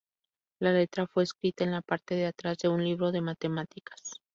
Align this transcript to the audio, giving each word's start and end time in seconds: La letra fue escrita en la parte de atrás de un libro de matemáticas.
La 0.59 0.71
letra 0.73 1.05
fue 1.05 1.21
escrita 1.21 1.63
en 1.63 1.69
la 1.69 1.83
parte 1.83 2.15
de 2.15 2.25
atrás 2.25 2.57
de 2.57 2.69
un 2.69 2.83
libro 2.83 3.11
de 3.11 3.21
matemáticas. 3.21 4.15